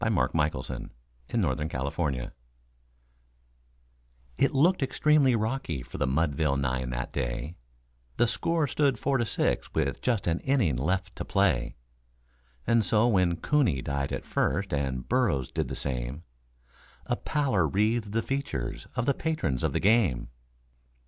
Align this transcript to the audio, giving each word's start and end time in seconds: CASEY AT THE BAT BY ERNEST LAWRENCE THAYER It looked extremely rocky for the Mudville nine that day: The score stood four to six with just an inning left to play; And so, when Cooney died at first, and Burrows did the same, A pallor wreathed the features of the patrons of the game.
CASEY 0.03 0.07
AT 0.17 0.31
THE 0.31 0.33
BAT 0.33 0.33
BY 0.33 0.51
ERNEST 0.55 1.35
LAWRENCE 1.35 1.97
THAYER 2.17 2.33
It 4.39 4.51
looked 4.55 4.81
extremely 4.81 5.35
rocky 5.35 5.83
for 5.83 5.99
the 5.99 6.07
Mudville 6.07 6.57
nine 6.57 6.89
that 6.89 7.13
day: 7.13 7.55
The 8.17 8.25
score 8.25 8.65
stood 8.65 8.97
four 8.97 9.19
to 9.19 9.27
six 9.27 9.71
with 9.75 10.01
just 10.01 10.25
an 10.25 10.39
inning 10.39 10.75
left 10.75 11.15
to 11.17 11.23
play; 11.23 11.75
And 12.65 12.83
so, 12.83 13.07
when 13.09 13.35
Cooney 13.37 13.83
died 13.83 14.11
at 14.11 14.25
first, 14.25 14.73
and 14.73 15.07
Burrows 15.07 15.51
did 15.51 15.67
the 15.67 15.75
same, 15.75 16.23
A 17.05 17.15
pallor 17.15 17.67
wreathed 17.67 18.11
the 18.11 18.23
features 18.23 18.87
of 18.95 19.05
the 19.05 19.13
patrons 19.13 19.63
of 19.63 19.71
the 19.71 19.79
game. 19.79 20.29